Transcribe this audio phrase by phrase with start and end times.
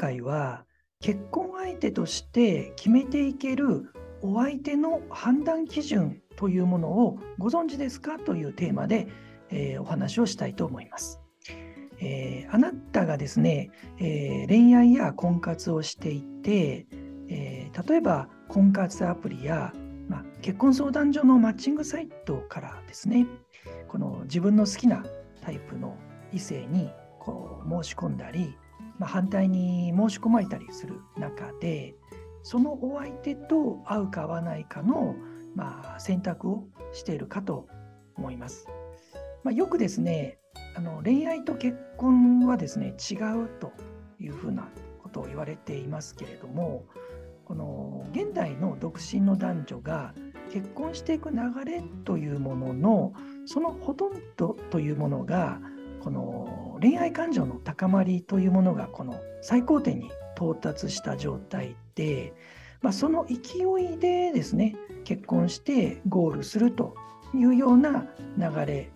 [0.00, 0.64] 回は
[1.00, 9.08] 結婚相手として決めていけるお相手の判断基準というものをご存知ですかというテーマで、
[9.50, 11.20] えー、お話をしたいと思います。
[12.02, 16.86] えー、あなたがですね、えー、恋愛や婚活をしていて、
[17.28, 19.72] え例えば婚活アプリや、
[20.08, 23.28] ま、結婚相談所のマッチングサイトからですね
[23.86, 25.04] この自分の好きな
[25.40, 25.96] タイプの
[26.32, 26.90] 異性に
[27.20, 28.56] こう申し込んだり、
[29.00, 31.94] まあ、反対に申し込まれたりする中で
[32.42, 35.16] そのお相手と合うか合わないかの、
[35.56, 37.66] まあ、選択をしているかと
[38.16, 38.68] 思います。
[39.42, 40.38] まあ、よくですね
[40.76, 43.72] あの恋愛と結婚はですね違うと
[44.20, 44.68] いうふうな
[45.02, 46.84] ことを言われていますけれども
[47.46, 50.14] この現代の独身の男女が
[50.52, 53.12] 結婚していく流れというものの
[53.46, 55.58] そのほとんどというものが
[56.02, 62.32] この恋愛感情の高まりというものがこの最高点に到達した状態で、
[62.80, 63.60] まあ、その勢
[63.94, 66.94] いでですね結婚してゴールすると
[67.34, 68.06] いうような
[68.38, 68.90] 流れ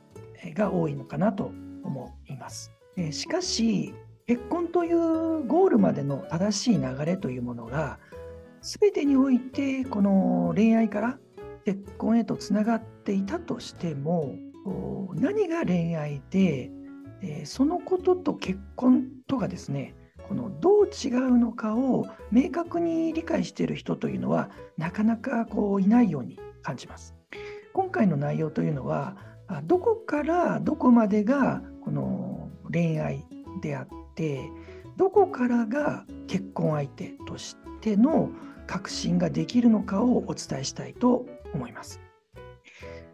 [0.55, 1.52] が多いのかなと
[1.84, 2.72] 思います。
[3.11, 3.94] しかし
[4.27, 7.98] 結婚というゴールまでの正しい流れというものが
[8.62, 11.18] 全てにおいてこの恋愛から
[11.66, 14.36] 結婚へとつながっていたとしても
[15.14, 16.70] 何が恋愛で
[17.27, 19.94] えそのことと結婚とがですね
[20.28, 27.14] このどう違うのかを明確に理解している人というのはなかなかこういないように感じます。
[27.72, 29.17] 今回の内容というのは
[29.64, 33.25] どこからどこまでがこの恋愛
[33.61, 34.48] であって
[34.97, 38.30] どこからが結婚相手としての
[38.67, 42.00] 確信ができるのかをお伝えしたいと思います。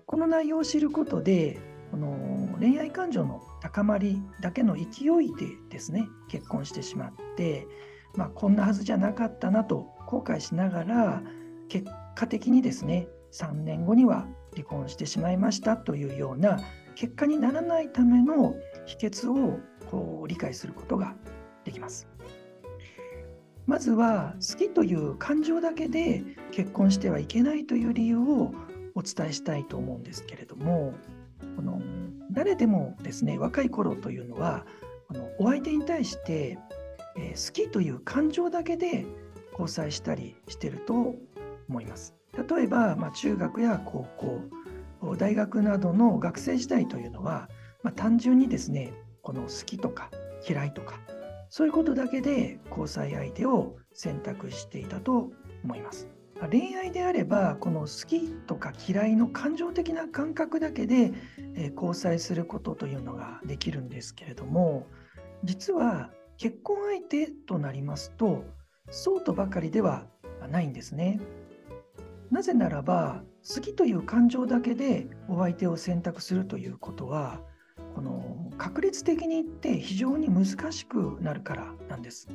[0.06, 1.58] この内容を知ることで
[1.90, 7.66] この恋愛感情の高まりだけの勢いでですね結婚してしまって、
[8.14, 11.22] まあ、こんなはずじゃなかったなと後悔しながら
[11.68, 16.60] 結果的にですね3年後には離婚してしまいましたというような
[16.96, 18.54] 結果にならないための
[18.84, 19.58] 秘訣を
[19.90, 21.14] こう理解することが
[21.64, 22.08] できます。
[23.66, 28.52] まずは好きという感情だけで結婚してはいけないという理由を
[28.96, 30.92] お伝えしたいと思うんですけれども
[31.54, 31.80] この
[32.32, 34.64] 誰でもですね若い頃というのは
[35.08, 36.58] このお相手に対して、
[37.16, 39.06] えー、好きという感情だけで
[39.52, 41.14] 交際したりしてると
[41.68, 42.14] 思います。
[42.48, 44.40] 例えば、まあ、中学や高校
[45.16, 47.48] 大学などの学生時代というのは、
[47.82, 48.92] まあ、単純にですね
[49.22, 50.10] この好きとか
[50.48, 51.00] 嫌いとか
[51.48, 55.30] そういうことだけで交際相手を選択していたと
[55.64, 56.08] 思います。
[56.48, 61.12] 恋愛であればこの好きとか嫌いの感情的な感覚だけで、
[61.54, 64.86] え交際することというのができるんですけれども
[65.44, 68.44] 実は結婚相手となりますと
[68.90, 70.06] そうとばかりでは
[70.50, 71.20] ないんですね。
[72.30, 77.40] なぜならば好きという感情だけでお相手を選択するということは
[77.94, 82.28] この確率的に言って非常に難しくなるからなんです。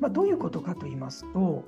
[0.00, 1.64] まあ、どういうことかと言いますと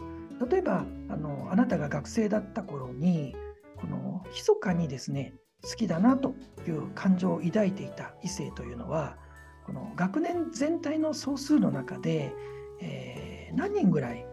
[0.51, 3.35] 例えばあのあなたが学生だった頃に
[3.77, 6.35] この密かにですね好きだなと
[6.67, 9.17] いう感情を抱いていた異性というのは
[9.65, 12.33] この学年全体の総数の中で、
[12.81, 14.25] えー、何人ぐらい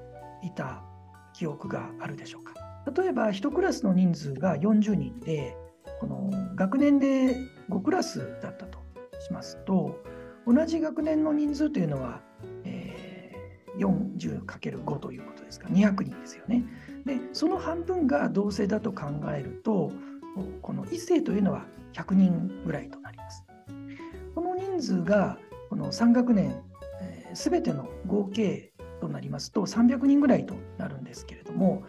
[0.43, 0.83] いた
[1.33, 2.53] 記憶があるでしょうか。
[2.95, 5.55] 例えば1クラスの人数が40人で
[5.99, 7.37] この学年で
[7.69, 8.79] 5クラスだったと
[9.19, 10.03] しますと
[10.45, 12.21] 同じ学年の人数というのは、
[13.77, 16.63] 40×5 ということですから200人ですよね。
[17.05, 19.91] でその半分が同性だと考えると
[20.61, 23.45] この異性というのは100人ぐらいとなります。
[24.35, 25.37] この人数が
[25.69, 26.61] この3学年、
[27.01, 31.83] えー、全ての合計となりますと300人ぐらいとなるんですけれども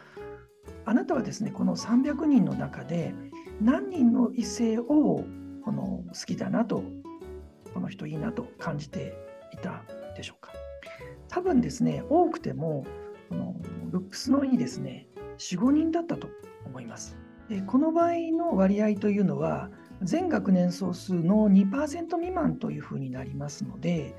[0.85, 3.15] あなたはですねこの300人の中で
[3.61, 5.25] 何人の異性を
[5.65, 6.83] この好きだなと
[7.73, 9.15] この人いいなと感じて
[9.53, 9.83] いた
[10.17, 10.64] でしょうか
[11.35, 12.87] 多分ですね多くても
[13.29, 13.57] この
[13.91, 15.09] ルックスのいいですね
[15.39, 16.29] 45人だったと
[16.65, 17.17] 思います
[17.49, 19.69] でこの場合の割合というのは
[20.01, 24.15] 全学年総数の2%未満というふうになりますので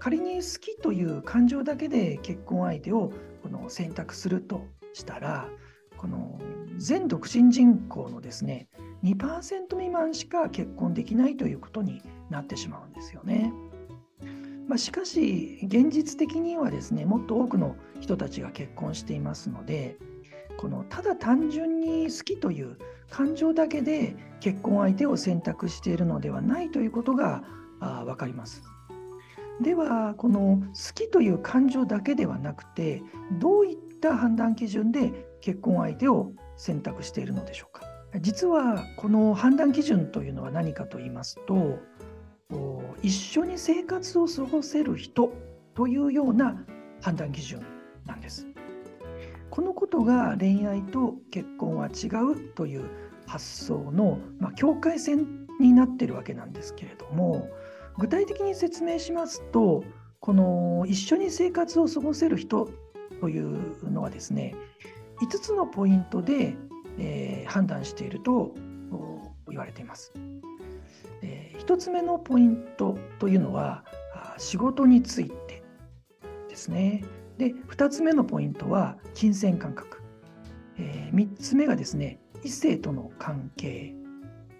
[0.00, 3.10] 仮に好きという感情だけで結婚相手を
[3.42, 5.48] この選択するとしたら
[5.96, 6.38] この
[6.76, 8.68] 全独身人口のですね
[9.02, 13.50] 2%未満しか結婚できないということになってしまうんですよね。
[14.70, 19.96] まあ、しかし現実的にはですねもっと多くの人たちが結婚していますので
[20.58, 22.78] このただ単純に好きという
[23.10, 27.42] 感情だけで結婚相手を選択しているのではないということが
[27.80, 28.62] あ分かります。
[29.60, 33.02] ではこの好きという感情だけではなくて
[33.40, 37.84] どういった判断基準で結婚相手を選択しているのでしょうか
[38.20, 41.78] 実はこの判断基準というのは何かと言いますと
[43.02, 45.32] 一緒に生活を過ごせる人
[45.74, 46.56] というような
[47.00, 47.64] 判断基準
[48.06, 48.46] なんです。
[49.50, 52.88] このことが恋愛と結婚は違うという
[53.26, 57.48] 発想の、まあ、境界線になってるわけなんですけれども
[57.98, 59.84] 具体的に説明しますと
[60.20, 62.70] この一緒に生活を過ごせる人
[63.20, 64.54] というのはですね
[65.20, 66.54] 5つのポイントで、
[66.98, 68.54] えー、判断していると
[69.48, 70.12] 言われています。
[71.22, 73.84] えー、1つ目のポイントというのは
[74.38, 75.62] 仕事について
[76.48, 77.04] ですね。
[77.38, 80.02] で2つ目のポイントは金銭感覚、
[80.76, 83.94] えー、3つ目がですね異性との関係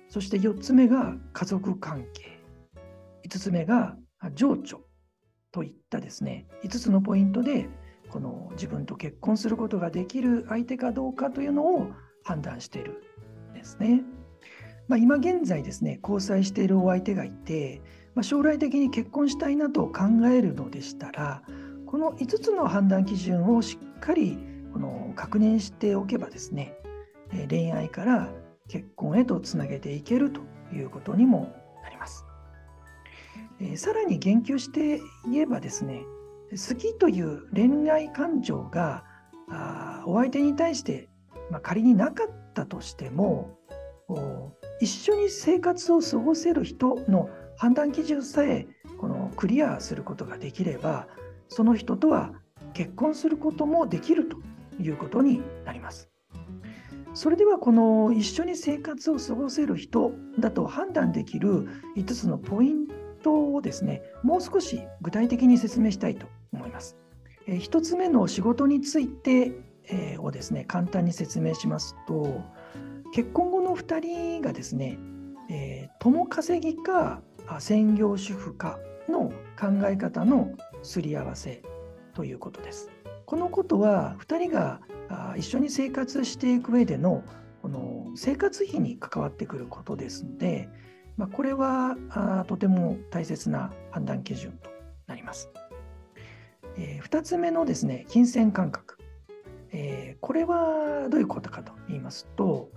[0.08, 2.40] そして4つ目が家族関係
[3.28, 3.96] 5つ目が
[4.34, 4.80] 情緒
[5.52, 7.68] といったですね5つのポイントで
[8.08, 11.90] この自分と結婚することができる相手かどうかというのを
[12.24, 13.02] 判断している
[13.50, 14.02] んですね。
[14.90, 17.80] まあ、今現在ですね交際しているお相手がいて、
[18.16, 21.42] まあ、将来的に結婚したいなと考えるのでしたら
[21.86, 24.36] この5つの判断基準をしっかり
[24.72, 26.74] この確認しておけばですね
[27.48, 28.32] 恋愛から
[28.66, 30.40] 結婚へとつなげていけると
[30.74, 31.54] いうことにも
[31.84, 32.24] なります。
[33.60, 35.00] えさらに言及して
[35.30, 36.02] 言えばですね
[36.50, 39.04] 好きという恋愛感情が
[39.48, 41.08] あお相手に対して、
[41.48, 43.56] まあ、仮になかったとしても
[44.80, 48.66] 一緒に生活を過ごせる人の判断基準さえ
[48.98, 51.06] このクリアすることができれば
[51.48, 52.32] その人とは
[52.72, 54.36] 結婚することもできると
[54.80, 56.08] いうことになります。
[57.12, 62.86] それではこの一緒に生活を過ごせる人だと判断できる5つのポイン
[63.22, 66.96] トをですねもう少し具体的に説明したいと思います。
[67.46, 69.52] え1つ目の仕事について、
[70.20, 72.42] をですね簡単に説明しますと
[73.12, 74.98] 結婚後の2人がですね、
[75.48, 77.22] え共稼ぎか
[77.60, 78.78] 専業主婦か
[79.08, 80.50] の考え方の
[80.82, 81.62] すり合わせ
[82.14, 82.90] ということです。
[83.26, 84.80] このことは2人が
[85.36, 87.22] 一緒に生活していく上での
[87.62, 90.68] この生活費に関わってくることですので、
[91.16, 91.96] まあ、これは
[92.48, 94.70] とても大切な判断基準と
[95.06, 95.48] なります。
[96.76, 98.98] えー、2つ目のですね金銭感覚、
[99.72, 102.70] えー、これはどういうことかと言いますと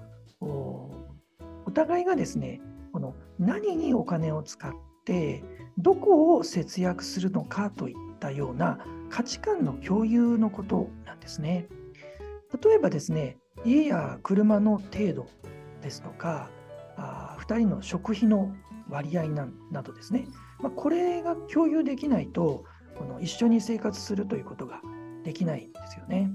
[1.74, 2.62] 互いがですね
[2.92, 4.72] この何にお金を使っ
[5.06, 5.44] て
[5.78, 8.80] どこを節約するのかといったような
[9.10, 11.68] 価値観の共有のことなんですね。
[12.64, 15.28] 例えばですね、家や車の程度
[15.81, 16.50] ですとか、
[16.96, 18.54] あ2人の食費の
[18.90, 19.48] 割合な
[19.81, 20.28] どですね、
[20.60, 22.66] まあ、これが共有できないと
[22.96, 24.81] この一緒に生活するということが
[25.24, 26.30] できないんですよね。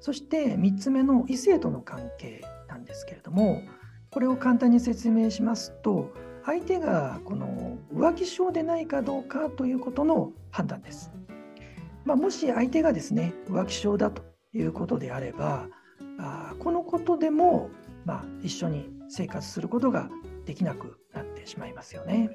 [0.00, 3.62] そして3つ目の異性との関係なんですけれども、
[4.14, 6.12] これを簡単に説明しますと、
[6.46, 11.10] 相手がこの浮気症でないかどうかということの判断です。
[12.04, 14.22] まあ、もし相手がですね浮気症だと
[14.52, 15.68] いうことであれば
[16.18, 17.70] あこのことでも、
[18.04, 20.08] まあ、一緒に生活することが
[20.44, 22.30] できなくなってしまいますよね。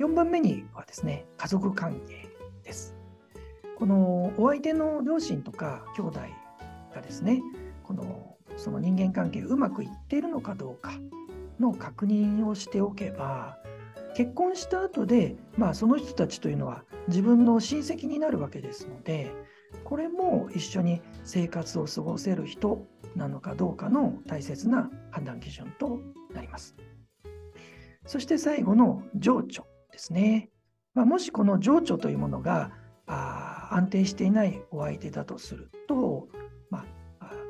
[0.00, 2.28] 4番目にはですね家族関係
[2.62, 2.94] です。
[3.76, 6.20] このお相手の両親とか兄弟
[6.94, 7.42] がですね
[7.82, 10.92] このその人間関係うまくいっているのかどうか
[11.60, 13.58] の確認をしておけば
[14.14, 19.32] 結婚した後で、まあ、その人たちというのは自分の親戚になるわけですので
[19.84, 26.00] これも一緒に生活を過ごせる人なのかどうかの大切な判断基準と
[26.34, 26.74] なります。
[28.06, 30.50] そして最後の情緒ですね。
[30.94, 32.72] まあ、もしこの情緒というものが
[33.06, 36.28] あ安定していないお相手だとすると、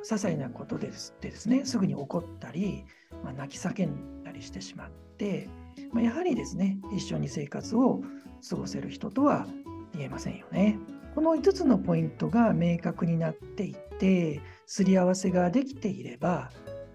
[0.02, 2.84] 些細なことですでですねすぐに怒ったり
[3.22, 5.48] まあ、泣き叫んだりしてしまって、
[5.92, 8.02] まあ、やはりですね一緒に生活を
[8.48, 9.46] 過ごせる人とは
[9.94, 10.78] 言えませんよね。
[11.14, 16.50] この5つのポイントが明確になっていてすり合わせができていれば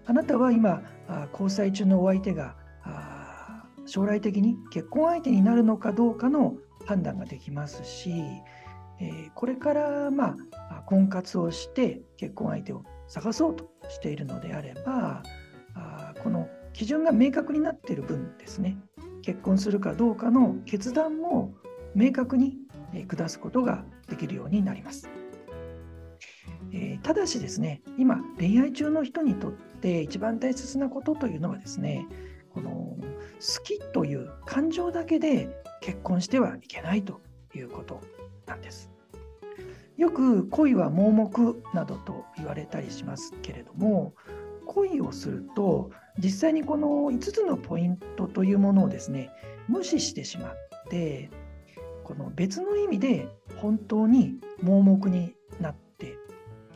[0.06, 0.82] あなたは今
[1.30, 2.56] 交際中のお相手が
[3.86, 8.10] 将来的に結婚相手になるのかどうかの判断ができますし、
[9.00, 15.22] えこれからまあ婚活をして結婚相手を探そうとしているのであれば
[15.74, 18.76] あこの基準が明確になっている分ですね
[19.22, 21.54] 結婚するかどうかの決断も
[21.94, 22.56] 明確に
[23.08, 25.08] 下すことができるようになります。
[26.72, 32.06] えー、ただしですね今恋愛中の人にとって一番大切なことというのはですね
[32.50, 35.48] この好きという感情だけで
[35.80, 37.20] 結婚してはいけないと
[37.54, 38.00] いうこと
[38.46, 38.90] なんです。
[39.98, 44.14] よく恋は盲目などと言われたりしますけれども
[44.64, 49.30] 恋をすると実際にこの5つのポイントというものをですね
[49.66, 50.54] 無視してしまっ
[50.88, 51.30] て
[52.04, 56.16] この別の意味で本当に盲目になって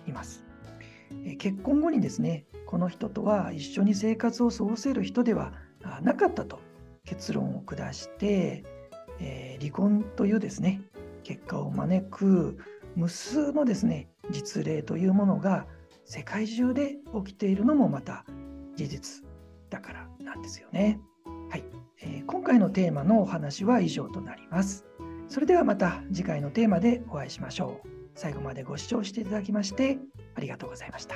[0.06, 0.44] います。
[1.38, 5.52] 結婚後にですねこの人とは一緒に生活を過ごせる人では
[6.02, 6.60] なかったと
[7.04, 8.64] 結論を下して、
[9.20, 10.80] え、離婚というですね
[11.22, 12.58] 結果を招く
[12.96, 15.66] 無数のですね実例というものが
[16.04, 18.24] 世界中で起きているのもまた
[18.76, 19.24] 事実
[19.70, 21.00] だからなんですよね。
[21.50, 21.64] はい、
[22.00, 24.84] えー、今回のテーマのお話は以上となります。
[25.28, 27.88] それではまた次回のテーマでお会いしましょう。
[28.14, 29.98] 最後までご視聴していただきまして
[30.34, 31.14] ありがとうございました。